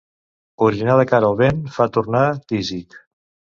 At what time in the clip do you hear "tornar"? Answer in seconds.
1.99-2.25